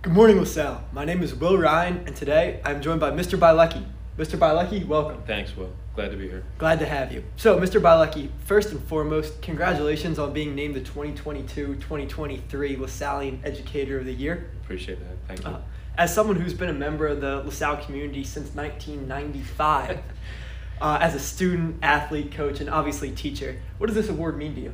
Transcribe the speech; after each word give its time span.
Good 0.00 0.12
morning, 0.12 0.38
LaSalle. 0.38 0.84
My 0.92 1.04
name 1.04 1.24
is 1.24 1.34
Will 1.34 1.58
Ryan, 1.58 2.04
and 2.06 2.14
today 2.14 2.60
I'm 2.64 2.80
joined 2.80 3.00
by 3.00 3.10
Mr. 3.10 3.36
Bielecki. 3.36 3.84
Mr. 4.16 4.38
Bielecki, 4.38 4.86
welcome. 4.86 5.20
Thanks, 5.26 5.56
Will. 5.56 5.72
Glad 5.96 6.12
to 6.12 6.16
be 6.16 6.28
here. 6.28 6.44
Glad 6.56 6.78
to 6.78 6.86
have 6.86 7.10
you. 7.10 7.24
So, 7.34 7.58
Mr. 7.58 7.80
Bielecki, 7.80 8.30
first 8.44 8.70
and 8.70 8.80
foremost, 8.84 9.42
congratulations 9.42 10.20
on 10.20 10.32
being 10.32 10.54
named 10.54 10.76
the 10.76 10.82
2022-2023 10.82 12.46
LaSallian 12.78 13.40
Educator 13.42 13.98
of 13.98 14.04
the 14.04 14.14
Year. 14.14 14.48
Appreciate 14.62 15.00
that. 15.00 15.16
Thank 15.26 15.44
you. 15.44 15.58
Uh, 15.58 15.62
as 15.96 16.14
someone 16.14 16.36
who's 16.36 16.54
been 16.54 16.70
a 16.70 16.74
member 16.74 17.08
of 17.08 17.20
the 17.20 17.42
LaSalle 17.42 17.78
community 17.78 18.22
since 18.22 18.54
1995, 18.54 19.98
uh, 20.80 20.98
as 21.00 21.16
a 21.16 21.20
student, 21.20 21.76
athlete, 21.82 22.30
coach, 22.30 22.60
and 22.60 22.70
obviously 22.70 23.10
teacher, 23.10 23.60
what 23.78 23.88
does 23.88 23.96
this 23.96 24.08
award 24.08 24.38
mean 24.38 24.54
to 24.54 24.60
you? 24.60 24.72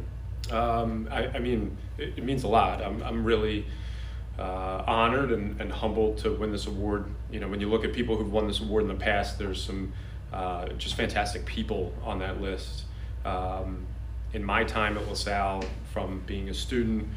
Um, 0.54 1.08
I, 1.10 1.28
I, 1.28 1.38
mean, 1.38 1.78
it, 1.96 2.12
it, 2.18 2.24
means 2.24 2.44
a 2.44 2.48
lot. 2.48 2.82
I'm, 2.82 3.02
I'm 3.02 3.24
really 3.24 3.64
uh, 4.38 4.82
honored 4.86 5.30
and, 5.30 5.60
and 5.60 5.70
humbled 5.70 6.18
to 6.18 6.32
win 6.32 6.50
this 6.50 6.66
award. 6.66 7.06
You 7.30 7.40
know, 7.40 7.48
when 7.48 7.60
you 7.60 7.68
look 7.68 7.84
at 7.84 7.92
people 7.92 8.16
who've 8.16 8.32
won 8.32 8.46
this 8.46 8.60
award 8.60 8.82
in 8.82 8.88
the 8.88 8.94
past, 8.94 9.38
there's 9.38 9.62
some 9.62 9.92
uh, 10.32 10.68
just 10.78 10.96
fantastic 10.96 11.44
people 11.44 11.92
on 12.02 12.18
that 12.18 12.40
list. 12.40 12.84
Um, 13.24 13.86
in 14.32 14.42
my 14.42 14.64
time 14.64 14.98
at 14.98 15.08
LaSalle, 15.08 15.62
from 15.92 16.20
being 16.26 16.48
a 16.48 16.54
student 16.54 17.08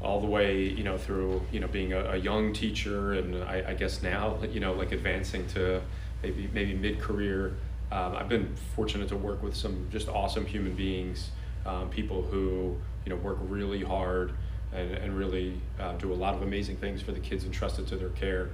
all 0.00 0.20
the 0.20 0.26
way, 0.26 0.62
you 0.62 0.82
know, 0.82 0.96
through 0.96 1.42
you 1.52 1.60
know 1.60 1.68
being 1.68 1.92
a, 1.92 2.12
a 2.12 2.16
young 2.16 2.54
teacher, 2.54 3.12
and 3.12 3.36
I, 3.44 3.64
I, 3.68 3.74
guess 3.74 4.02
now, 4.02 4.38
you 4.50 4.58
know, 4.58 4.72
like 4.72 4.92
advancing 4.92 5.46
to 5.48 5.82
maybe 6.22 6.48
maybe 6.54 6.74
mid-career. 6.74 7.54
Um, 7.92 8.16
I've 8.16 8.28
been 8.28 8.54
fortunate 8.74 9.08
to 9.08 9.16
work 9.16 9.42
with 9.42 9.54
some 9.54 9.88
just 9.90 10.08
awesome 10.08 10.46
human 10.46 10.74
beings, 10.74 11.30
um, 11.66 11.90
people 11.90 12.22
who 12.22 12.78
you 13.04 13.10
know 13.10 13.16
work 13.16 13.36
really 13.42 13.82
hard 13.82 14.32
and, 14.72 14.90
and 14.92 15.16
really 15.16 15.60
uh, 15.78 15.92
do 15.94 16.12
a 16.12 16.14
lot 16.14 16.34
of 16.34 16.42
amazing 16.42 16.76
things 16.76 17.02
for 17.02 17.12
the 17.12 17.20
kids 17.20 17.44
entrusted 17.44 17.86
to 17.88 17.96
their 17.96 18.10
care. 18.10 18.50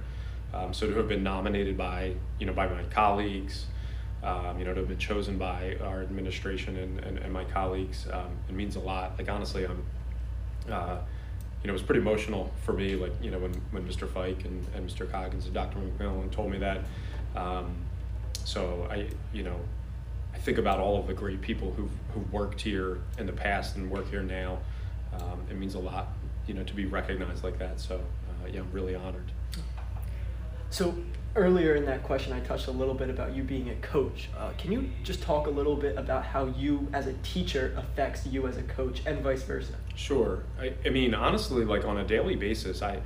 Um, 0.53 0.73
so 0.73 0.87
to 0.87 0.95
have 0.95 1.07
been 1.07 1.23
nominated 1.23 1.77
by 1.77 2.13
you 2.39 2.45
know 2.45 2.53
by 2.53 2.67
my 2.67 2.83
colleagues, 2.83 3.65
um, 4.23 4.57
you 4.59 4.65
know 4.65 4.73
to 4.73 4.79
have 4.79 4.89
been 4.89 4.97
chosen 4.97 5.37
by 5.37 5.77
our 5.81 6.01
administration 6.01 6.77
and, 6.77 6.99
and, 6.99 7.17
and 7.19 7.33
my 7.33 7.43
colleagues, 7.45 8.07
um, 8.11 8.31
it 8.49 8.55
means 8.55 8.75
a 8.75 8.79
lot. 8.79 9.17
Like 9.17 9.29
honestly, 9.29 9.65
I'm. 9.65 9.83
Uh, 10.69 10.97
you 11.63 11.67
know, 11.67 11.73
it 11.73 11.81
was 11.81 11.81
pretty 11.81 12.01
emotional 12.01 12.53
for 12.63 12.73
me, 12.73 12.95
like, 12.95 13.11
you 13.21 13.31
know, 13.31 13.39
when, 13.39 13.53
when 13.71 13.83
Mr. 13.87 14.07
Fike 14.07 14.45
and, 14.45 14.65
and 14.75 14.87
Mr. 14.87 15.09
Coggins 15.09 15.45
and 15.45 15.53
Dr. 15.53 15.79
McMillan 15.79 16.31
told 16.31 16.51
me 16.51 16.59
that. 16.59 16.81
Um, 17.35 17.75
so 18.43 18.87
I, 18.91 19.07
you 19.33 19.43
know, 19.43 19.59
I 20.33 20.37
think 20.37 20.59
about 20.59 20.79
all 20.79 20.99
of 20.99 21.07
the 21.07 21.13
great 21.13 21.41
people 21.41 21.73
who've, 21.73 21.91
who've 22.13 22.31
worked 22.31 22.61
here 22.61 22.99
in 23.17 23.25
the 23.25 23.33
past 23.33 23.75
and 23.75 23.89
work 23.89 24.07
here 24.09 24.21
now 24.21 24.59
um, 25.21 25.41
it 25.49 25.57
means 25.57 25.75
a 25.75 25.79
lot, 25.79 26.09
you 26.47 26.53
know, 26.53 26.63
to 26.63 26.73
be 26.73 26.85
recognized 26.85 27.43
like 27.43 27.59
that. 27.59 27.79
So, 27.79 27.95
uh, 27.95 28.47
yeah, 28.51 28.61
I'm 28.61 28.71
really 28.71 28.95
honored. 28.95 29.31
So 30.69 30.95
earlier 31.35 31.75
in 31.75 31.85
that 31.85 32.03
question, 32.03 32.33
I 32.33 32.39
touched 32.41 32.67
a 32.67 32.71
little 32.71 32.93
bit 32.93 33.09
about 33.09 33.35
you 33.35 33.43
being 33.43 33.69
a 33.69 33.75
coach. 33.75 34.29
Uh, 34.37 34.51
can 34.57 34.71
you 34.71 34.89
just 35.03 35.21
talk 35.21 35.47
a 35.47 35.49
little 35.49 35.75
bit 35.75 35.97
about 35.97 36.25
how 36.25 36.45
you 36.45 36.87
as 36.93 37.07
a 37.07 37.13
teacher 37.23 37.73
affects 37.77 38.25
you 38.25 38.47
as 38.47 38.57
a 38.57 38.63
coach 38.63 39.01
and 39.05 39.21
vice 39.21 39.43
versa? 39.43 39.73
Sure. 39.95 40.43
I, 40.59 40.73
I 40.85 40.89
mean, 40.89 41.13
honestly, 41.13 41.63
like 41.63 41.85
on 41.85 41.97
a 41.97 42.03
daily 42.03 42.35
basis, 42.35 42.81
I, 42.81 42.99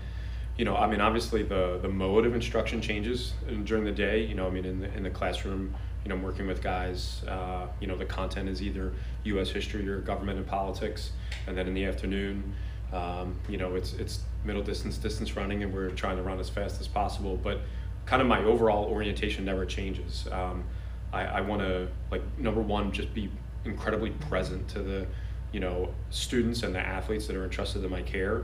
you 0.61 0.65
know, 0.65 0.77
I 0.77 0.85
mean, 0.85 1.01
obviously 1.01 1.41
the 1.41 1.79
the 1.81 1.87
mode 1.87 2.23
of 2.27 2.35
instruction 2.35 2.81
changes 2.83 3.33
during 3.63 3.83
the 3.83 3.91
day. 3.91 4.23
You 4.23 4.35
know, 4.35 4.45
I 4.45 4.51
mean, 4.51 4.63
in 4.63 4.79
the 4.79 4.95
in 4.95 5.01
the 5.01 5.09
classroom, 5.09 5.75
you 6.03 6.09
know, 6.09 6.13
I'm 6.13 6.21
working 6.21 6.45
with 6.45 6.61
guys. 6.61 7.23
Uh, 7.27 7.65
you 7.79 7.87
know, 7.87 7.97
the 7.97 8.05
content 8.05 8.47
is 8.47 8.61
either 8.61 8.93
U.S. 9.23 9.49
history 9.49 9.89
or 9.89 10.01
government 10.01 10.37
and 10.37 10.45
politics, 10.45 11.13
and 11.47 11.57
then 11.57 11.65
in 11.65 11.73
the 11.73 11.85
afternoon, 11.85 12.53
um, 12.93 13.39
you 13.49 13.57
know, 13.57 13.73
it's 13.73 13.93
it's 13.93 14.19
middle 14.45 14.61
distance 14.61 14.97
distance 14.99 15.35
running, 15.35 15.63
and 15.63 15.73
we're 15.73 15.89
trying 15.89 16.17
to 16.17 16.21
run 16.21 16.39
as 16.39 16.47
fast 16.47 16.79
as 16.79 16.87
possible. 16.87 17.37
But 17.37 17.61
kind 18.05 18.21
of 18.21 18.27
my 18.27 18.43
overall 18.43 18.85
orientation 18.85 19.43
never 19.43 19.65
changes. 19.65 20.27
Um, 20.31 20.63
I, 21.11 21.23
I 21.23 21.41
want 21.41 21.63
to 21.63 21.87
like 22.11 22.21
number 22.37 22.61
one, 22.61 22.91
just 22.91 23.11
be 23.15 23.31
incredibly 23.65 24.11
present 24.11 24.67
to 24.67 24.83
the, 24.83 25.07
you 25.53 25.59
know, 25.59 25.91
students 26.11 26.61
and 26.61 26.75
the 26.75 26.79
athletes 26.79 27.25
that 27.25 27.35
are 27.35 27.45
entrusted 27.45 27.83
in 27.83 27.89
my 27.89 28.03
care. 28.03 28.43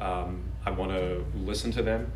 Um, 0.00 0.42
I 0.66 0.70
want 0.70 0.92
to 0.92 1.24
listen 1.34 1.70
to 1.72 1.82
them, 1.82 2.10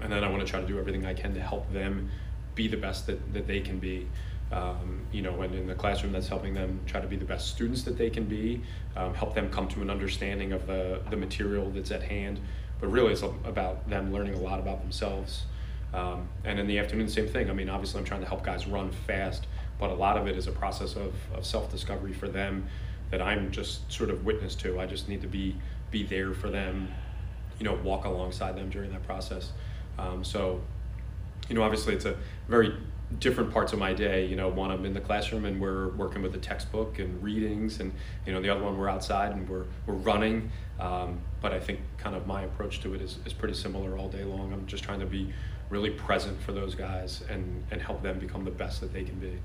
and 0.00 0.12
then 0.12 0.24
I 0.24 0.30
want 0.30 0.44
to 0.44 0.50
try 0.50 0.60
to 0.60 0.66
do 0.66 0.78
everything 0.78 1.04
I 1.06 1.14
can 1.14 1.34
to 1.34 1.40
help 1.40 1.72
them 1.72 2.10
be 2.54 2.68
the 2.68 2.76
best 2.76 3.06
that, 3.06 3.32
that 3.32 3.46
they 3.46 3.60
can 3.60 3.78
be. 3.78 4.06
Um, 4.52 5.06
you 5.10 5.22
know, 5.22 5.40
and 5.40 5.54
in 5.54 5.66
the 5.66 5.74
classroom, 5.74 6.12
that's 6.12 6.28
helping 6.28 6.52
them 6.52 6.80
try 6.86 7.00
to 7.00 7.06
be 7.06 7.16
the 7.16 7.24
best 7.24 7.48
students 7.48 7.82
that 7.84 7.96
they 7.96 8.10
can 8.10 8.24
be, 8.24 8.60
um, 8.96 9.14
help 9.14 9.34
them 9.34 9.48
come 9.48 9.66
to 9.68 9.80
an 9.80 9.88
understanding 9.88 10.52
of 10.52 10.66
the, 10.66 11.00
the 11.08 11.16
material 11.16 11.70
that's 11.70 11.90
at 11.90 12.02
hand. 12.02 12.38
But 12.78 12.88
really, 12.88 13.12
it's 13.12 13.22
about 13.22 13.88
them 13.88 14.12
learning 14.12 14.34
a 14.34 14.40
lot 14.40 14.58
about 14.58 14.82
themselves. 14.82 15.44
Um, 15.94 16.28
and 16.44 16.58
in 16.58 16.66
the 16.66 16.78
afternoon, 16.78 17.08
same 17.08 17.28
thing. 17.28 17.48
I 17.48 17.54
mean, 17.54 17.70
obviously, 17.70 17.98
I'm 18.00 18.04
trying 18.04 18.20
to 18.20 18.26
help 18.26 18.44
guys 18.44 18.66
run 18.66 18.90
fast, 18.90 19.46
but 19.78 19.90
a 19.90 19.94
lot 19.94 20.18
of 20.18 20.26
it 20.26 20.36
is 20.36 20.46
a 20.46 20.52
process 20.52 20.96
of, 20.96 21.14
of 21.34 21.46
self 21.46 21.70
discovery 21.70 22.12
for 22.12 22.28
them 22.28 22.66
that 23.10 23.22
I'm 23.22 23.50
just 23.50 23.90
sort 23.92 24.10
of 24.10 24.24
witness 24.24 24.54
to. 24.56 24.80
I 24.80 24.86
just 24.86 25.08
need 25.08 25.20
to 25.22 25.28
be 25.28 25.56
be 25.92 26.02
there 26.02 26.34
for 26.34 26.50
them, 26.50 26.88
you 27.58 27.64
know, 27.64 27.74
walk 27.84 28.04
alongside 28.04 28.56
them 28.56 28.70
during 28.70 28.90
that 28.90 29.06
process. 29.06 29.52
Um, 29.98 30.24
so 30.24 30.60
you 31.48 31.54
know, 31.54 31.62
obviously 31.62 31.94
it's 31.94 32.04
a 32.04 32.16
very 32.48 32.74
different 33.18 33.52
parts 33.52 33.72
of 33.72 33.78
my 33.78 33.92
day. 33.92 34.24
You 34.26 34.36
know, 34.36 34.48
one 34.48 34.70
I'm 34.70 34.84
in 34.84 34.94
the 34.94 35.00
classroom 35.00 35.44
and 35.44 35.60
we're 35.60 35.90
working 35.90 36.22
with 36.22 36.34
a 36.34 36.38
textbook 36.38 36.98
and 36.98 37.22
readings, 37.22 37.80
and 37.80 37.92
you 38.26 38.32
know 38.32 38.40
the 38.40 38.48
other 38.48 38.62
one 38.62 38.78
we're 38.78 38.88
outside 38.88 39.32
and 39.32 39.48
we're 39.48 39.64
we're 39.86 39.94
running. 39.94 40.50
Um, 40.80 41.20
but 41.40 41.52
I 41.52 41.60
think 41.60 41.80
kind 41.98 42.16
of 42.16 42.26
my 42.26 42.42
approach 42.42 42.80
to 42.80 42.94
it 42.94 43.02
is, 43.02 43.18
is 43.24 43.32
pretty 43.32 43.54
similar 43.54 43.98
all 43.98 44.08
day 44.08 44.24
long. 44.24 44.52
I'm 44.52 44.66
just 44.66 44.82
trying 44.82 45.00
to 45.00 45.06
be 45.06 45.32
really 45.70 45.90
present 45.90 46.40
for 46.42 46.52
those 46.52 46.74
guys 46.74 47.22
and 47.28 47.64
and 47.70 47.80
help 47.80 48.02
them 48.02 48.18
become 48.18 48.44
the 48.44 48.50
best 48.50 48.80
that 48.80 48.92
they 48.92 49.04
can 49.04 49.18
be. 49.18 49.38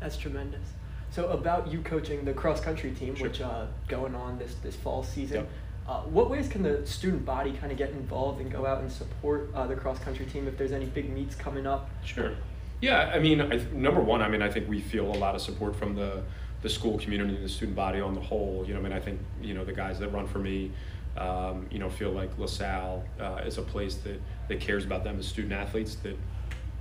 That's 0.00 0.16
tremendous. 0.16 0.66
So 1.10 1.28
about 1.28 1.68
you 1.68 1.80
coaching 1.82 2.24
the 2.24 2.32
cross 2.32 2.60
country 2.60 2.90
team, 2.90 3.14
sure. 3.14 3.28
which 3.28 3.40
uh, 3.40 3.66
going 3.88 4.14
on 4.14 4.38
this 4.38 4.56
this 4.56 4.76
fall 4.76 5.02
season. 5.02 5.38
Yep. 5.38 5.48
Uh, 5.86 6.00
what 6.02 6.30
ways 6.30 6.48
can 6.48 6.62
the 6.62 6.86
student 6.86 7.24
body 7.26 7.52
kind 7.52 7.70
of 7.70 7.76
get 7.76 7.90
involved 7.90 8.40
and 8.40 8.50
go 8.50 8.64
out 8.64 8.80
and 8.80 8.90
support 8.90 9.50
uh, 9.54 9.66
the 9.66 9.74
cross 9.74 9.98
country 9.98 10.24
team 10.24 10.48
if 10.48 10.56
there's 10.56 10.72
any 10.72 10.86
big 10.86 11.10
meets 11.10 11.34
coming 11.34 11.66
up? 11.66 11.90
Sure. 12.04 12.32
Yeah, 12.80 13.10
I 13.14 13.18
mean, 13.18 13.40
I, 13.40 13.56
number 13.72 14.00
one, 14.00 14.22
I 14.22 14.28
mean, 14.28 14.40
I 14.40 14.50
think 14.50 14.68
we 14.68 14.80
feel 14.80 15.06
a 15.06 15.18
lot 15.18 15.34
of 15.34 15.40
support 15.40 15.76
from 15.76 15.94
the 15.94 16.22
the 16.62 16.70
school 16.70 16.98
community 16.98 17.34
and 17.34 17.44
the 17.44 17.48
student 17.48 17.76
body 17.76 18.00
on 18.00 18.14
the 18.14 18.20
whole. 18.20 18.64
You 18.66 18.72
know, 18.72 18.80
I 18.80 18.82
mean, 18.82 18.92
I 18.92 19.00
think 19.00 19.20
you 19.42 19.52
know 19.52 19.64
the 19.64 19.72
guys 19.72 19.98
that 19.98 20.08
run 20.08 20.26
for 20.26 20.38
me, 20.38 20.72
um, 21.18 21.66
you 21.70 21.78
know, 21.78 21.90
feel 21.90 22.10
like 22.10 22.30
LaSalle 22.38 23.04
uh, 23.20 23.42
is 23.44 23.58
a 23.58 23.62
place 23.62 23.96
that 23.96 24.20
that 24.48 24.60
cares 24.60 24.86
about 24.86 25.04
them 25.04 25.18
as 25.18 25.26
student 25.26 25.52
athletes, 25.52 25.96
that 25.96 26.16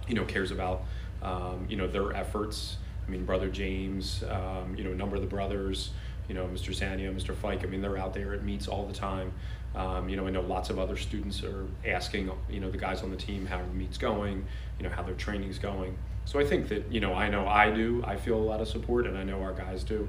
you 0.07 0.15
know 0.15 0.23
cares 0.23 0.51
about 0.51 0.83
um, 1.21 1.65
you 1.67 1.75
know 1.75 1.87
their 1.87 2.13
efforts. 2.13 2.77
I 3.05 3.11
mean, 3.11 3.25
brother 3.25 3.49
James, 3.49 4.23
um, 4.29 4.75
you 4.77 4.85
know, 4.85 4.91
a 4.91 4.95
number 4.95 5.17
of 5.17 5.21
the 5.21 5.27
brothers 5.27 5.91
you 6.27 6.35
know, 6.35 6.45
Mr. 6.45 6.69
Zania, 6.69 7.13
Mr. 7.13 7.35
Fike, 7.35 7.63
I 7.63 7.67
mean, 7.67 7.81
they're 7.81 7.97
out 7.97 8.13
there 8.13 8.33
at 8.33 8.43
meets 8.43 8.67
all 8.67 8.85
the 8.85 8.93
time. 8.93 9.33
Um, 9.75 10.07
you 10.07 10.15
know, 10.15 10.27
I 10.27 10.29
know 10.29 10.41
lots 10.41 10.69
of 10.69 10.77
other 10.77 10.95
students 10.95 11.43
are 11.43 11.65
asking, 11.85 12.31
you 12.49 12.59
know, 12.59 12.69
the 12.69 12.77
guys 12.77 13.01
on 13.01 13.09
the 13.09 13.17
team 13.17 13.45
how 13.45 13.57
the 13.57 13.73
meet's 13.73 13.97
going, 13.97 14.45
you 14.77 14.83
know, 14.83 14.89
how 14.89 15.01
their 15.01 15.15
training's 15.15 15.57
going. 15.57 15.97
So 16.25 16.39
I 16.39 16.45
think 16.45 16.69
that, 16.69 16.91
you 16.91 16.99
know, 16.99 17.13
I 17.13 17.29
know 17.29 17.47
I 17.47 17.71
do, 17.71 18.03
I 18.05 18.15
feel 18.15 18.37
a 18.37 18.37
lot 18.37 18.61
of 18.61 18.67
support, 18.67 19.07
and 19.07 19.17
I 19.17 19.23
know 19.23 19.41
our 19.41 19.53
guys 19.53 19.83
do. 19.83 20.07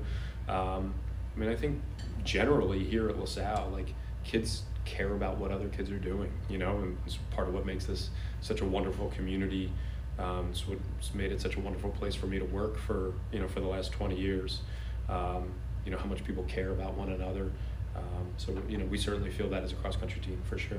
Um, 0.49 0.95
I 1.35 1.41
mean, 1.41 1.49
I 1.49 1.57
think 1.57 1.81
generally 2.23 2.85
here 2.85 3.09
at 3.09 3.19
LaSalle, 3.19 3.71
like, 3.73 3.95
kids 4.23 4.63
care 4.85 5.15
about 5.15 5.39
what 5.39 5.51
other 5.51 5.69
kids 5.69 5.91
are 5.91 5.99
doing, 5.99 6.31
you 6.49 6.59
know, 6.59 6.79
and 6.79 6.99
it's 7.07 7.19
part 7.31 7.49
of 7.49 7.55
what 7.55 7.67
makes 7.67 7.87
this 7.87 8.11
such 8.41 8.61
a 8.61 8.65
wonderful 8.65 9.11
community. 9.11 9.73
Um, 10.19 10.49
it's 10.51 10.67
what's 10.69 11.15
made 11.15 11.33
it 11.33 11.41
such 11.41 11.57
a 11.57 11.61
wonderful 11.61 11.91
place 11.91 12.15
for 12.15 12.27
me 12.27 12.39
to 12.39 12.45
work 12.45 12.79
for, 12.79 13.15
you 13.33 13.41
know, 13.41 13.49
for 13.49 13.61
the 13.61 13.67
last 13.67 13.93
20 13.93 14.17
years. 14.17 14.61
Um, 15.09 15.53
you 15.85 15.91
know 15.91 15.99
how 15.99 16.07
much 16.07 16.25
people 16.25 16.45
care 16.45 16.71
about 16.71 16.95
one 16.95 17.11
another. 17.11 17.51
Um, 17.97 18.27
so 18.37 18.57
you 18.69 18.79
know 18.79 18.87
we 18.87 18.99
certainly 18.99 19.31
feel 19.31 19.49
that 19.51 19.63
as 19.63 19.73
a 19.73 19.77
cross 19.77 19.97
country 19.97 20.21
team 20.21 20.41
for 20.49 20.59
sure. 20.59 20.79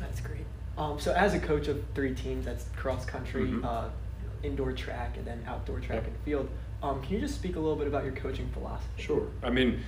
That's 0.00 0.20
great. 0.20 0.44
Um, 0.78 1.00
so 1.00 1.12
as 1.12 1.34
a 1.34 1.38
coach 1.38 1.68
of 1.68 1.82
three 1.94 2.14
teams, 2.14 2.44
that's 2.44 2.66
cross 2.76 3.04
country, 3.04 3.46
mm-hmm. 3.46 3.64
uh, 3.64 3.88
indoor 4.42 4.72
track, 4.72 5.16
and 5.16 5.26
then 5.26 5.42
outdoor 5.46 5.80
track 5.80 6.02
yep. 6.02 6.06
and 6.06 6.16
field. 6.24 6.48
Um, 6.82 7.02
can 7.02 7.14
you 7.14 7.20
just 7.20 7.34
speak 7.34 7.56
a 7.56 7.60
little 7.60 7.76
bit 7.76 7.86
about 7.86 8.04
your 8.04 8.12
coaching 8.12 8.48
philosophy? 8.52 9.02
Sure. 9.02 9.26
I 9.42 9.50
mean, 9.50 9.80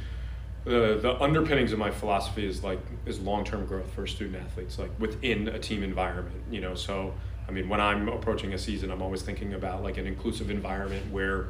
the 0.65 0.99
the 1.01 1.21
underpinnings 1.23 1.73
of 1.73 1.79
my 1.79 1.91
philosophy 1.91 2.47
is 2.47 2.65
like 2.65 2.81
is 3.07 3.21
long 3.21 3.45
term 3.45 3.67
growth 3.67 3.91
for 3.93 4.07
student 4.07 4.43
athletes, 4.43 4.79
like 4.79 4.91
within 4.99 5.49
a 5.49 5.59
team 5.59 5.83
environment. 5.83 6.43
You 6.51 6.61
know, 6.61 6.75
so 6.75 7.15
I 7.49 7.51
mean, 7.51 7.69
when 7.69 7.81
I'm 7.81 8.09
approaching 8.09 8.55
a 8.55 8.59
season, 8.59 8.91
I'm 8.91 9.03
always 9.03 9.23
thinking 9.23 9.55
about 9.55 9.83
like 9.83 9.97
an 9.97 10.07
inclusive 10.07 10.51
environment 10.51 11.11
where 11.13 11.49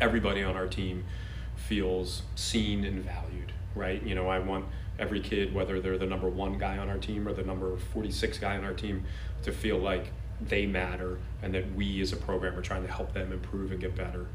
everybody 0.00 0.42
on 0.42 0.56
our 0.56 0.66
team 0.66 1.04
feels 1.56 2.22
seen 2.34 2.84
and 2.84 3.04
valued, 3.04 3.52
right? 3.74 4.02
You 4.02 4.14
know, 4.14 4.28
I 4.28 4.38
want 4.38 4.66
every 4.98 5.20
kid, 5.20 5.54
whether 5.54 5.80
they're 5.80 5.98
the 5.98 6.06
number 6.06 6.28
one 6.28 6.58
guy 6.58 6.78
on 6.78 6.88
our 6.88 6.98
team 6.98 7.26
or 7.26 7.32
the 7.32 7.42
number 7.42 7.76
46 7.76 8.38
guy 8.38 8.56
on 8.56 8.64
our 8.64 8.74
team, 8.74 9.04
to 9.42 9.52
feel 9.52 9.78
like 9.78 10.12
they 10.40 10.66
matter 10.66 11.18
and 11.42 11.54
that 11.54 11.74
we 11.74 12.00
as 12.00 12.12
a 12.12 12.16
program 12.16 12.56
are 12.58 12.62
trying 12.62 12.86
to 12.86 12.92
help 12.92 13.12
them 13.12 13.32
improve 13.32 13.70
and 13.70 13.80
get 13.80 13.96
better. 13.96 14.26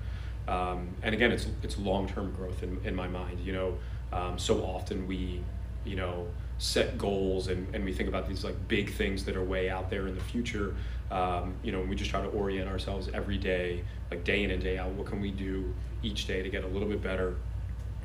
Um, 0.47 0.89
and 1.03 1.13
again, 1.13 1.31
it's, 1.31 1.47
it's 1.61 1.77
long 1.77 2.07
term 2.07 2.33
growth 2.33 2.63
in, 2.63 2.79
in 2.83 2.95
my 2.95 3.07
mind. 3.07 3.39
You 3.39 3.53
know, 3.53 3.77
um, 4.11 4.39
so 4.39 4.63
often 4.63 5.07
we 5.07 5.41
you 5.85 5.95
know, 5.95 6.27
set 6.59 6.97
goals 6.97 7.47
and, 7.47 7.73
and 7.73 7.83
we 7.85 7.93
think 7.93 8.09
about 8.09 8.27
these 8.27 8.43
like 8.43 8.55
big 8.67 8.93
things 8.93 9.23
that 9.25 9.35
are 9.35 9.43
way 9.43 9.69
out 9.69 9.89
there 9.89 10.07
in 10.07 10.15
the 10.15 10.23
future. 10.23 10.75
Um, 11.09 11.55
you 11.63 11.71
know, 11.71 11.81
we 11.81 11.95
just 11.95 12.11
try 12.11 12.21
to 12.21 12.27
orient 12.27 12.69
ourselves 12.69 13.09
every 13.13 13.37
day, 13.37 13.83
like 14.11 14.23
day 14.23 14.43
in 14.43 14.51
and 14.51 14.61
day 14.61 14.77
out. 14.77 14.91
What 14.91 15.07
can 15.07 15.21
we 15.21 15.31
do 15.31 15.73
each 16.03 16.27
day 16.27 16.43
to 16.43 16.49
get 16.49 16.63
a 16.63 16.67
little 16.67 16.87
bit 16.87 17.01
better? 17.01 17.35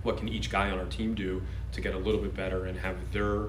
What 0.05 0.17
can 0.19 0.29
each 0.29 0.51
guy 0.51 0.71
on 0.71 0.79
our 0.79 0.87
team 0.87 1.15
do 1.15 1.43
to 1.73 1.81
get 1.81 1.95
a 1.95 1.99
little 1.99 2.21
bit 2.21 2.35
better 2.35 2.67
and 2.67 2.79
have 2.79 2.97
their 3.13 3.47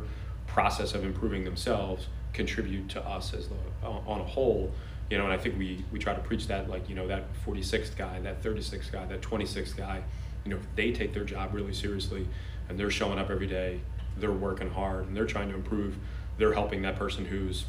process 0.48 0.94
of 0.94 1.04
improving 1.04 1.44
themselves 1.44 2.08
contribute 2.34 2.90
to 2.90 3.02
us 3.02 3.34
as 3.34 3.48
the 3.48 3.56
on 3.88 4.20
a 4.20 4.26
whole? 4.26 4.72
You 5.10 5.20
know, 5.20 5.26
and 5.26 5.34
I 5.34 5.38
think 5.38 5.58
we 5.58 5.86
we 5.92 6.00
try 6.00 6.14
to 6.16 6.22
preach 6.22 6.48
that 6.48 6.70
like 6.70 6.90
you 6.90 6.96
know 6.96 7.08
that 7.08 7.26
46th 7.46 7.96
guy, 7.96 8.20
that 8.22 8.42
36th 8.42 8.92
guy, 8.92 9.06
that 9.06 9.22
26th 9.22 9.78
guy. 9.78 10.02
You 10.44 10.52
know, 10.52 10.58
if 10.58 10.76
they 10.76 10.92
take 10.92 11.14
their 11.14 11.24
job 11.24 11.54
really 11.54 11.74
seriously 11.74 12.28
and 12.70 12.80
they're 12.80 12.92
showing 12.92 13.20
up 13.20 13.30
every 13.30 13.48
day, 13.48 13.80
they're 14.18 14.32
working 14.32 14.70
hard 14.70 15.08
and 15.08 15.16
they're 15.16 15.26
trying 15.26 15.50
to 15.50 15.56
improve. 15.56 15.98
They're 16.38 16.54
helping 16.54 16.82
that 16.84 16.96
person 16.96 17.26
who's 17.26 17.66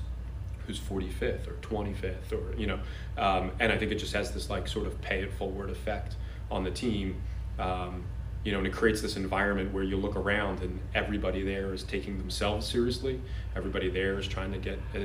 who's 0.66 0.80
45th 0.80 1.46
or 1.46 1.52
25th 1.60 2.32
or 2.32 2.56
you 2.56 2.66
know 2.66 2.78
um, 3.16 3.52
and 3.60 3.70
i 3.70 3.78
think 3.78 3.92
it 3.92 3.96
just 3.96 4.12
has 4.12 4.32
this 4.32 4.50
like 4.50 4.66
sort 4.66 4.86
of 4.86 5.00
pay 5.00 5.22
it 5.22 5.32
forward 5.32 5.70
effect 5.70 6.16
on 6.50 6.64
the 6.64 6.70
team 6.70 7.20
um, 7.58 8.02
you 8.44 8.52
know 8.52 8.58
and 8.58 8.66
it 8.66 8.72
creates 8.72 9.00
this 9.00 9.16
environment 9.16 9.72
where 9.72 9.84
you 9.84 9.96
look 9.96 10.16
around 10.16 10.60
and 10.60 10.78
everybody 10.94 11.42
there 11.42 11.72
is 11.72 11.82
taking 11.84 12.18
themselves 12.18 12.66
seriously 12.66 13.20
everybody 13.54 13.88
there 13.88 14.18
is 14.18 14.26
trying 14.26 14.52
to 14.52 14.58
get 14.58 14.78
uh, 14.94 14.98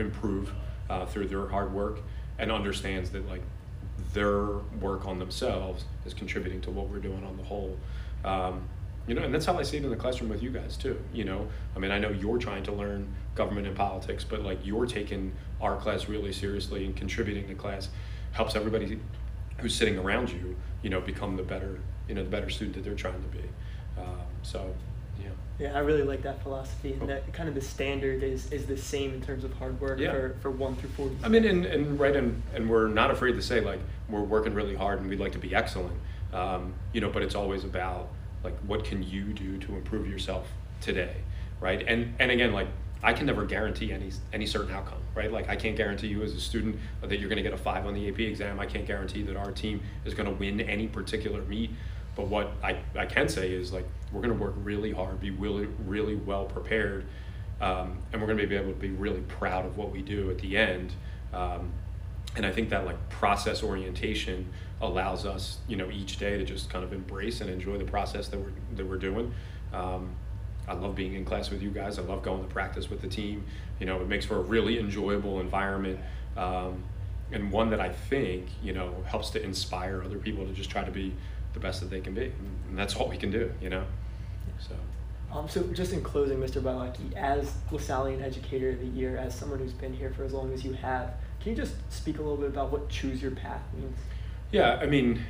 improve 0.00 0.52
uh, 0.90 1.06
through 1.06 1.26
their 1.26 1.46
hard 1.46 1.72
work 1.72 2.00
and 2.38 2.50
understands 2.50 3.10
that 3.10 3.28
like 3.28 3.42
their 4.12 4.46
work 4.80 5.06
on 5.06 5.18
themselves 5.18 5.84
is 6.04 6.14
contributing 6.14 6.60
to 6.60 6.70
what 6.70 6.88
we're 6.88 6.98
doing 6.98 7.24
on 7.24 7.36
the 7.36 7.42
whole 7.42 7.76
um, 8.24 8.62
you 9.06 9.14
know, 9.14 9.22
and 9.22 9.34
that's 9.34 9.44
how 9.44 9.58
I 9.58 9.62
see 9.62 9.76
it 9.76 9.84
in 9.84 9.90
the 9.90 9.96
classroom 9.96 10.30
with 10.30 10.42
you 10.42 10.50
guys 10.50 10.76
too. 10.76 10.98
You 11.12 11.24
know, 11.24 11.48
I 11.76 11.78
mean, 11.78 11.90
I 11.90 11.98
know 11.98 12.10
you're 12.10 12.38
trying 12.38 12.62
to 12.64 12.72
learn 12.72 13.12
government 13.34 13.66
and 13.66 13.76
politics, 13.76 14.24
but 14.24 14.42
like 14.42 14.58
you're 14.64 14.86
taking 14.86 15.32
our 15.60 15.76
class 15.76 16.08
really 16.08 16.32
seriously 16.32 16.84
and 16.84 16.96
contributing 16.96 17.46
to 17.48 17.54
class 17.54 17.88
helps 18.32 18.56
everybody 18.56 18.98
who's 19.58 19.74
sitting 19.74 19.98
around 19.98 20.30
you, 20.30 20.56
you 20.82 20.90
know, 20.90 21.00
become 21.00 21.36
the 21.36 21.42
better, 21.42 21.80
you 22.08 22.14
know, 22.14 22.24
the 22.24 22.30
better 22.30 22.50
student 22.50 22.74
that 22.76 22.84
they're 22.84 22.94
trying 22.94 23.22
to 23.22 23.28
be. 23.28 23.44
Um, 23.98 24.26
so, 24.42 24.74
yeah. 25.22 25.28
Yeah, 25.58 25.76
I 25.76 25.80
really 25.80 26.02
like 26.02 26.22
that 26.22 26.42
philosophy, 26.42 26.94
and 26.98 27.08
that 27.08 27.32
kind 27.32 27.48
of 27.48 27.54
the 27.54 27.60
standard 27.60 28.24
is 28.24 28.50
is 28.50 28.66
the 28.66 28.76
same 28.76 29.14
in 29.14 29.20
terms 29.20 29.44
of 29.44 29.52
hard 29.54 29.80
work 29.80 30.00
yeah. 30.00 30.10
for, 30.10 30.36
for 30.40 30.50
one 30.50 30.74
through 30.74 30.90
forty. 30.90 31.16
I 31.22 31.28
mean, 31.28 31.44
and, 31.44 31.64
and 31.64 32.00
right, 32.00 32.16
and, 32.16 32.42
and 32.54 32.68
we're 32.68 32.88
not 32.88 33.12
afraid 33.12 33.32
to 33.32 33.42
say 33.42 33.60
like 33.60 33.78
we're 34.08 34.22
working 34.22 34.52
really 34.54 34.74
hard 34.74 34.98
and 35.00 35.08
we'd 35.08 35.20
like 35.20 35.32
to 35.32 35.38
be 35.38 35.54
excellent, 35.54 35.96
um, 36.32 36.74
you 36.92 37.00
know, 37.00 37.08
but 37.08 37.22
it's 37.22 37.36
always 37.36 37.62
about 37.62 38.08
like 38.44 38.56
what 38.60 38.84
can 38.84 39.02
you 39.02 39.32
do 39.32 39.58
to 39.58 39.74
improve 39.74 40.08
yourself 40.08 40.48
today 40.80 41.16
right? 41.60 41.84
And 41.86 42.14
and 42.18 42.30
again 42.30 42.52
like 42.52 42.68
i 43.02 43.12
can 43.12 43.26
never 43.26 43.44
guarantee 43.44 43.92
any 43.92 44.10
any 44.32 44.46
certain 44.46 44.72
outcome 44.72 44.98
right? 45.14 45.32
Like 45.32 45.48
i 45.48 45.56
can't 45.56 45.76
guarantee 45.76 46.08
you 46.08 46.22
as 46.22 46.34
a 46.34 46.40
student 46.40 46.78
that 47.00 47.18
you're 47.18 47.28
going 47.28 47.36
to 47.36 47.42
get 47.42 47.52
a 47.52 47.56
five 47.56 47.86
on 47.86 47.94
the 47.94 48.08
ap 48.08 48.20
exam. 48.20 48.60
I 48.60 48.66
can't 48.66 48.86
guarantee 48.86 49.22
that 49.22 49.36
our 49.36 49.52
team 49.52 49.80
is 50.04 50.14
going 50.14 50.28
to 50.28 50.34
win 50.34 50.60
any 50.60 50.86
particular 50.86 51.42
meet. 51.42 51.70
But 52.16 52.28
what 52.28 52.52
I, 52.62 52.76
I 52.96 53.06
can 53.06 53.28
say 53.28 53.50
is 53.50 53.72
like 53.72 53.86
we're 54.12 54.20
going 54.20 54.36
to 54.36 54.40
work 54.40 54.54
really 54.58 54.92
hard 54.92 55.20
be 55.20 55.30
really 55.30 55.66
really 55.84 56.14
well 56.14 56.44
prepared 56.44 57.06
um, 57.60 57.98
and 58.12 58.20
we're 58.20 58.26
going 58.26 58.38
to 58.38 58.46
be 58.46 58.56
able 58.56 58.72
to 58.72 58.78
be 58.78 58.90
really 58.90 59.20
proud 59.22 59.64
of 59.64 59.76
what 59.76 59.90
we 59.90 60.02
do 60.02 60.30
at 60.30 60.38
the 60.38 60.56
end. 60.56 60.92
Um, 61.32 61.72
and 62.36 62.44
I 62.44 62.52
think 62.52 62.70
that 62.70 62.84
like 62.84 63.08
process 63.08 63.62
orientation 63.62 64.52
allows 64.84 65.26
us, 65.26 65.58
you 65.68 65.76
know, 65.76 65.90
each 65.90 66.18
day 66.18 66.36
to 66.38 66.44
just 66.44 66.70
kind 66.70 66.84
of 66.84 66.92
embrace 66.92 67.40
and 67.40 67.50
enjoy 67.50 67.78
the 67.78 67.84
process 67.84 68.28
that 68.28 68.38
we're 68.38 68.52
that 68.76 68.86
we're 68.86 68.98
doing. 68.98 69.32
Um, 69.72 70.10
I 70.66 70.72
love 70.74 70.94
being 70.94 71.14
in 71.14 71.24
class 71.24 71.50
with 71.50 71.62
you 71.62 71.70
guys. 71.70 71.98
I 71.98 72.02
love 72.02 72.22
going 72.22 72.42
to 72.42 72.48
practice 72.48 72.88
with 72.88 73.00
the 73.00 73.08
team. 73.08 73.44
You 73.80 73.86
know, 73.86 74.00
it 74.00 74.08
makes 74.08 74.24
for 74.24 74.36
a 74.36 74.40
really 74.40 74.78
enjoyable 74.78 75.40
environment, 75.40 75.98
um, 76.36 76.82
and 77.32 77.50
one 77.50 77.70
that 77.70 77.80
I 77.80 77.90
think 77.90 78.46
you 78.62 78.72
know 78.72 78.94
helps 79.06 79.30
to 79.30 79.42
inspire 79.42 80.02
other 80.02 80.18
people 80.18 80.46
to 80.46 80.52
just 80.52 80.70
try 80.70 80.84
to 80.84 80.90
be 80.90 81.12
the 81.52 81.60
best 81.60 81.80
that 81.80 81.90
they 81.90 82.00
can 82.00 82.14
be, 82.14 82.32
and 82.68 82.78
that's 82.78 82.96
all 82.96 83.08
we 83.08 83.16
can 83.16 83.30
do. 83.30 83.52
You 83.60 83.70
know, 83.70 83.84
so. 84.60 84.74
Um, 85.32 85.48
so 85.48 85.64
just 85.72 85.92
in 85.92 86.00
closing, 86.00 86.38
Mr. 86.38 86.62
Bielecki, 86.62 87.12
as 87.14 87.54
Lasallian 87.72 88.22
Educator 88.22 88.70
of 88.70 88.78
the 88.78 88.86
Year, 88.86 89.16
as 89.16 89.34
someone 89.34 89.58
who's 89.58 89.72
been 89.72 89.92
here 89.92 90.12
for 90.16 90.22
as 90.22 90.32
long 90.32 90.52
as 90.52 90.64
you 90.64 90.74
have, 90.74 91.14
can 91.40 91.50
you 91.50 91.56
just 91.56 91.74
speak 91.92 92.18
a 92.18 92.22
little 92.22 92.36
bit 92.36 92.46
about 92.46 92.70
what 92.70 92.88
choose 92.88 93.20
your 93.20 93.32
path 93.32 93.62
means? 93.76 93.98
Yeah, 94.54 94.78
I 94.80 94.86
mean, 94.86 95.20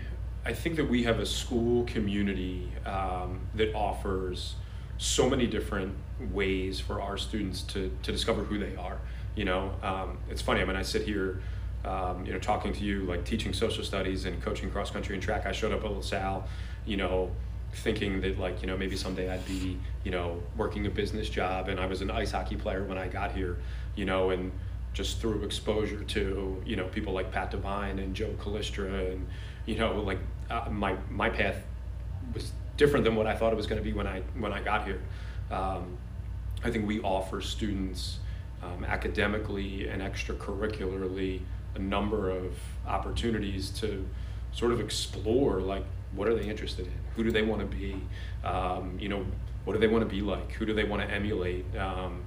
I 0.45 0.53
think 0.53 0.77
that 0.77 0.87
we 0.87 1.05
have 1.05 1.19
a 1.19 1.25
school 1.25 1.85
community 1.85 2.71
um, 2.85 3.41
that 3.55 3.75
offers 3.75 4.57
so 4.99 5.31
many 5.31 5.47
different 5.47 5.95
ways 6.31 6.79
for 6.79 7.01
our 7.01 7.17
students 7.17 7.63
to, 7.63 7.91
to 8.03 8.13
discover 8.13 8.45
who 8.45 8.59
they 8.59 8.77
are. 8.77 8.99
You 9.35 9.47
know, 9.47 9.73
um, 9.83 10.19
it's 10.29 10.43
funny. 10.43 10.61
I 10.61 10.67
mean, 10.67 10.77
I 10.77 10.83
sit 10.83 11.07
here, 11.07 11.41
um, 11.87 12.27
you 12.27 12.35
know, 12.35 12.39
talking 12.39 12.75
to 12.75 12.85
you, 12.85 13.05
like 13.05 13.25
teaching 13.25 13.55
social 13.55 13.83
studies 13.83 14.27
and 14.27 14.43
coaching 14.43 14.71
cross 14.71 14.91
country 14.91 15.15
and 15.15 15.23
track. 15.23 15.47
I 15.47 15.53
showed 15.53 15.73
up 15.73 15.83
at 15.87 15.91
LaSalle, 15.91 16.47
you 16.85 16.99
know, 16.99 17.31
thinking 17.73 18.21
that 18.21 18.39
like 18.39 18.61
you 18.61 18.67
know 18.67 18.77
maybe 18.77 18.95
someday 18.95 19.33
I'd 19.33 19.47
be 19.47 19.79
you 20.05 20.11
know 20.11 20.43
working 20.55 20.85
a 20.85 20.91
business 20.91 21.31
job, 21.31 21.71
and 21.71 21.81
I 21.81 21.87
was 21.87 22.03
an 22.03 22.11
ice 22.11 22.33
hockey 22.33 22.57
player 22.57 22.85
when 22.85 22.99
I 22.99 23.09
got 23.09 23.33
here, 23.33 23.57
you 23.97 24.05
know, 24.05 24.29
and 24.29 24.53
just 24.95 25.21
through 25.21 25.43
exposure 25.43 26.05
to 26.05 26.63
you 26.65 26.77
know 26.77 26.87
people 26.87 27.13
like 27.13 27.31
Pat 27.31 27.51
Devine 27.51 27.99
and 27.99 28.15
Joe 28.15 28.33
Callistra 28.39 29.13
and 29.13 29.27
you 29.67 29.77
know 29.77 30.01
like 30.01 30.21
uh, 30.49 30.71
my 30.71 30.97
my 31.11 31.29
path 31.29 31.57
was 32.33 32.53
different 32.77 33.05
than 33.05 33.15
what 33.15 33.27
I 33.27 33.37
thought 33.37 33.53
it 33.53 33.57
was 33.57 33.67
going 33.67 33.83
to 33.83 33.85
be 33.85 33.93
when 33.93 34.07
I 34.07 34.23
when 34.39 34.53
I 34.53 34.63
got 34.63 34.87
here. 34.87 35.03
Um, 35.51 35.99
I 36.63 36.71
think 36.71 36.87
we 36.87 37.01
offer 37.01 37.43
students 37.43 38.19
um, 38.63 38.85
academically 38.85 39.89
and 39.89 40.01
extracurricularly 40.01 41.41
a 41.75 41.79
number 41.79 42.31
of 42.31 42.57
opportunities 42.87 43.71
to 43.71 44.07
sort 44.53 44.73
of 44.73 44.81
explore 44.81 45.61
like 45.61 45.85
what 46.15 46.29
are 46.29 46.35
they 46.35 46.49
interested 46.49 46.87
in? 46.87 46.93
Who 47.17 47.25
do 47.25 47.33
they 47.33 47.43
want 47.43 47.61
to 47.61 47.67
be? 47.67 48.01
Um, 48.45 48.97
you 49.01 49.09
know 49.09 49.27
what 49.65 49.73
do 49.73 49.81
they 49.81 49.89
want 49.89 50.09
to 50.09 50.15
be 50.15 50.21
like? 50.21 50.53
Who 50.53 50.67
do 50.67 50.73
they 50.73 50.85
want 50.85 51.03
to 51.03 51.13
emulate? 51.13 51.65
Um, 51.77 52.23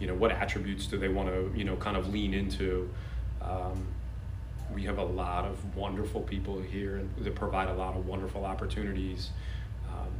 you 0.00 0.06
know 0.06 0.14
what 0.14 0.30
attributes 0.30 0.86
do 0.86 0.98
they 0.98 1.08
want 1.08 1.28
to 1.28 1.52
you 1.56 1.64
know 1.64 1.76
kind 1.76 1.96
of 1.96 2.12
lean 2.12 2.34
into? 2.34 2.88
Um, 3.42 3.86
we 4.74 4.82
have 4.82 4.98
a 4.98 5.04
lot 5.04 5.46
of 5.46 5.76
wonderful 5.76 6.20
people 6.20 6.60
here 6.60 6.98
and 6.98 7.10
that 7.24 7.34
provide 7.34 7.68
a 7.68 7.74
lot 7.74 7.96
of 7.96 8.06
wonderful 8.06 8.44
opportunities. 8.44 9.30
Um, 9.88 10.12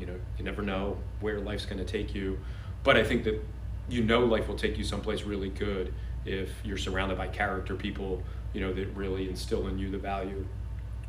you 0.00 0.06
know 0.06 0.14
you 0.38 0.44
never 0.44 0.62
know 0.62 0.96
where 1.20 1.38
life's 1.40 1.66
going 1.66 1.78
to 1.78 1.84
take 1.84 2.14
you 2.14 2.38
but 2.82 2.96
i 2.96 3.04
think 3.04 3.24
that 3.24 3.40
you 3.88 4.02
know 4.02 4.20
life 4.20 4.48
will 4.48 4.56
take 4.56 4.78
you 4.78 4.84
someplace 4.84 5.22
really 5.22 5.50
good 5.50 5.92
if 6.24 6.50
you're 6.64 6.78
surrounded 6.78 7.18
by 7.18 7.26
character 7.28 7.74
people 7.74 8.22
you 8.52 8.60
know 8.60 8.72
that 8.72 8.86
really 8.96 9.28
instill 9.28 9.68
in 9.68 9.78
you 9.78 9.90
the 9.90 9.98
value 9.98 10.44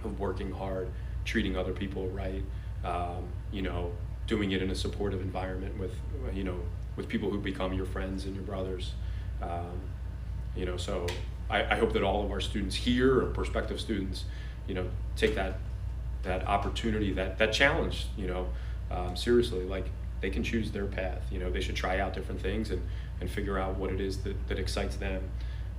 of 0.04 0.20
working 0.20 0.52
hard 0.52 0.90
treating 1.26 1.56
other 1.56 1.72
people 1.72 2.08
right 2.10 2.44
um, 2.84 3.28
you 3.52 3.62
know 3.62 3.92
doing 4.28 4.52
it 4.52 4.62
in 4.62 4.70
a 4.72 4.76
supportive 4.76 5.22
environment 5.22 5.78
with 5.80 5.94
you 6.34 6.44
know 6.44 6.60
with 6.96 7.08
people 7.08 7.30
who 7.30 7.40
become 7.40 7.74
your 7.74 7.86
friends 7.86 8.26
and 8.26 8.36
your 8.36 8.44
brothers. 8.44 8.94
Um, 9.42 9.80
you 10.56 10.66
know, 10.66 10.78
so 10.78 11.08
I, 11.50 11.64
I, 11.64 11.76
hope 11.76 11.94
that 11.94 12.04
all 12.04 12.24
of 12.24 12.32
our 12.32 12.42
students 12.42 12.76
here 12.76 13.22
or 13.22 13.28
prospective 13.28 13.80
students, 13.80 14.26
you 14.68 14.74
know, 14.74 14.88
take 15.16 15.36
that 15.36 15.58
that 16.24 16.48
opportunity, 16.48 17.14
that 17.14 17.38
that 17.40 17.54
challenge, 17.54 18.08
you 18.18 18.28
know, 18.28 18.48
um, 18.92 19.16
seriously. 19.16 19.64
Like 19.64 19.86
they 20.20 20.30
can 20.30 20.44
choose 20.44 20.72
their 20.72 20.86
path. 20.86 21.24
You 21.32 21.40
know, 21.40 21.50
they 21.50 21.62
should 21.62 21.76
try 21.76 22.00
out 22.00 22.14
different 22.14 22.42
things 22.42 22.70
and 22.72 22.82
and 23.20 23.30
figure 23.30 23.58
out 23.58 23.78
what 23.78 23.92
it 23.92 24.02
is 24.02 24.18
that, 24.24 24.48
that 24.48 24.60
excites 24.60 24.96
them. 24.98 25.24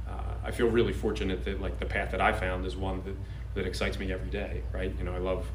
Uh, 0.09 0.35
I 0.45 0.51
feel 0.51 0.69
really 0.69 0.93
fortunate 0.93 1.45
that 1.45 1.61
like 1.61 1.79
the 1.79 1.87
path 1.87 2.11
that 2.13 2.21
I 2.21 2.33
found 2.33 2.67
is 2.67 2.77
one 2.77 3.03
that 3.05 3.17
that 3.55 3.67
excites 3.67 3.99
me 3.99 4.13
every 4.13 4.31
day. 4.31 4.63
Right? 4.73 4.93
You 4.99 5.05
know, 5.05 5.15
I 5.15 5.19
love 5.19 5.47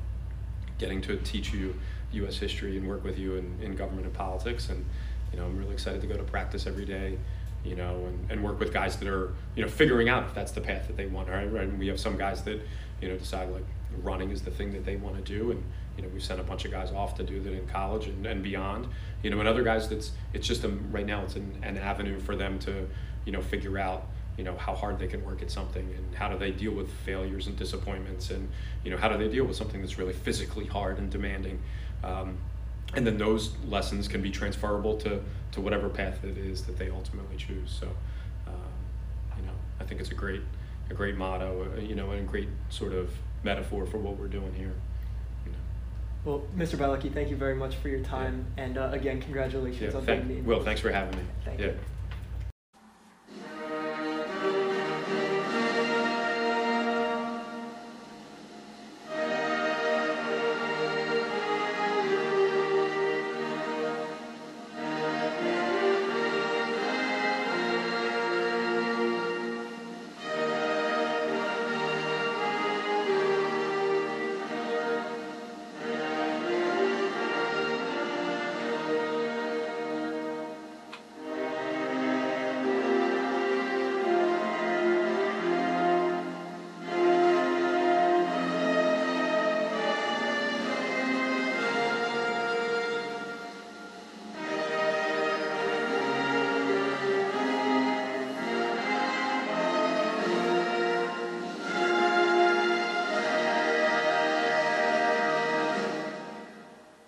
getting 0.78 1.02
to 1.02 1.18
teach 1.18 1.54
you 1.54 1.76
U.S. 2.12 2.38
history 2.38 2.78
and 2.78 2.88
work 2.88 3.04
with 3.04 3.18
you 3.18 3.36
in, 3.36 3.58
in 3.62 3.76
government 3.76 4.06
and 4.06 4.14
politics 4.14 4.70
and 4.70 4.86
you 5.32 5.40
know, 5.40 5.46
I'm 5.46 5.58
really 5.58 5.74
excited 5.74 6.02
to 6.02 6.08
go 6.08 6.18
to 6.18 6.24
practice 6.24 6.68
every 6.68 6.86
day, 6.86 7.18
you 7.64 7.76
know, 7.76 8.06
and, 8.06 8.32
and 8.32 8.44
work 8.44 8.60
with 8.60 8.74
guys 8.74 8.98
that 8.98 9.08
are, 9.08 9.34
you 9.56 9.64
know, 9.64 9.70
figuring 9.70 10.10
out 10.10 10.24
if 10.26 10.34
that's 10.34 10.52
the 10.52 10.62
path 10.62 10.88
that 10.88 10.98
they 10.98 11.06
want. 11.06 11.30
Right? 11.30 11.46
And 11.46 11.80
we 11.80 11.88
have 11.88 12.00
some 12.00 12.18
guys 12.18 12.44
that, 12.44 12.62
you 13.02 13.10
know, 13.10 13.18
decide 13.18 13.50
like 13.50 13.66
running 14.04 14.32
is 14.32 14.42
the 14.42 14.52
thing 14.52 14.72
that 14.74 14.86
they 14.86 14.96
want 14.96 15.16
to 15.16 15.22
do, 15.22 15.52
and 15.52 15.64
you 15.96 16.04
know, 16.04 16.10
we've 16.10 16.24
sent 16.24 16.40
a 16.40 16.44
bunch 16.44 16.66
of 16.66 16.72
guys 16.72 16.92
off 16.92 17.16
to 17.16 17.24
do 17.24 17.40
that 17.42 17.54
in 17.54 17.66
college 17.68 18.08
and, 18.08 18.26
and 18.26 18.44
beyond. 18.44 18.88
You 19.24 19.32
know, 19.32 19.40
and 19.40 19.48
other 19.48 19.64
guys 19.64 19.90
that's 19.90 20.12
it's 20.34 20.48
just 20.48 20.64
a, 20.64 20.70
right 20.70 21.06
now 21.06 21.24
it's 21.24 21.36
an, 21.36 21.60
an 21.64 21.78
avenue 21.78 22.20
for 22.20 22.36
them 22.36 22.60
to, 22.60 22.88
you 23.26 23.32
know, 23.32 23.42
figure 23.42 23.78
out 23.78 24.06
you 24.38 24.44
know 24.44 24.56
how 24.56 24.76
hard 24.76 25.00
they 25.00 25.08
can 25.08 25.26
work 25.26 25.42
at 25.42 25.50
something 25.50 25.84
and 25.96 26.16
how 26.16 26.30
do 26.30 26.38
they 26.38 26.52
deal 26.52 26.72
with 26.72 26.92
failures 26.92 27.48
and 27.48 27.58
disappointments 27.58 28.30
and 28.30 28.48
you 28.84 28.92
know 28.92 28.98
how 28.98 29.10
do 29.10 29.18
they 29.18 29.28
deal 29.28 29.44
with 29.44 29.56
something 29.56 29.82
that's 29.82 29.98
really 29.98 30.14
physically 30.14 30.66
hard 30.66 31.00
and 31.00 31.10
demanding 31.10 31.60
um, 32.04 32.38
and 32.96 33.06
then 33.06 33.18
those 33.18 33.56
lessons 33.68 34.08
can 34.08 34.22
be 34.22 34.32
transferable 34.32 34.98
to, 34.98 35.22
to 35.52 35.62
whatever 35.62 35.90
path 35.90 36.24
it 36.24 36.38
is 36.38 36.64
that 36.64 36.78
they 36.78 36.90
ultimately 36.90 37.36
choose. 37.38 37.70
So, 37.80 37.88
um, 38.48 38.54
you 39.38 39.44
know, 39.46 39.52
I 39.80 39.84
think 39.84 40.00
it's 40.02 40.12
a 40.12 40.16
great, 40.16 40.42
a 40.90 40.94
great 40.94 41.16
motto, 41.18 41.68
uh, 41.76 41.82
you 41.82 41.96
know, 41.96 42.12
and 42.12 42.22
a 42.22 42.24
great 42.24 42.50
sort 42.70 42.94
of 42.94 43.12
metaphor 43.44 43.86
for 43.86 43.98
what 43.98 44.18
we're 44.18 44.28
doing 44.28 44.54
here. 44.54 44.74
You 45.46 45.52
know. 45.52 45.58
Well, 46.24 46.44
Mr. 46.58 46.76
Bielecki, 46.78 47.14
thank 47.14 47.30
you 47.30 47.36
very 47.36 47.56
much 47.56 47.76
for 47.76 47.90
your 47.90 48.02
time, 48.02 48.46
and 48.58 48.78
uh, 48.78 48.90
again, 48.94 49.22
congratulations 49.22 49.94
Yeah, 49.94 50.00
on 50.00 50.06
thank- 50.06 50.24
being 50.24 50.36
named. 50.38 50.48
Will, 50.48 50.64
thanks 50.64 50.82
for 50.82 50.92
having 50.92 51.18
me. 51.18 51.24
Thank 51.46 51.60
Yeah. 51.60 51.66
you. 51.68 51.78